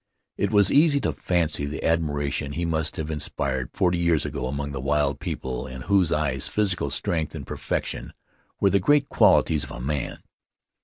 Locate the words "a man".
9.69-10.23